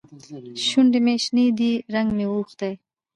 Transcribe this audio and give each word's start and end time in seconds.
شونډې 0.65 0.99
مې 1.05 1.15
شنې 1.23 1.45
دي؛ 1.57 1.71
رنګ 1.93 2.09
مې 2.17 2.25
اوښتی. 2.31 2.73